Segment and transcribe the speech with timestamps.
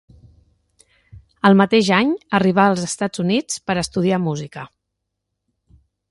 [1.49, 4.65] El mateix any arribà als Estats Units per a estudiar música.